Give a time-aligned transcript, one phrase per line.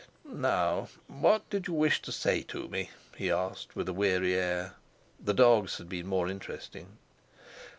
[0.25, 4.73] "Now, what did you wish to say to me?" he asked, with a weary air.
[5.23, 6.97] The dogs had been more interesting.